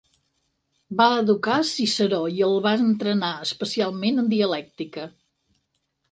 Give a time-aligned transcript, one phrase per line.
[1.01, 5.05] Va educar a Ciceró i el va entrenar especialment en dialèctica.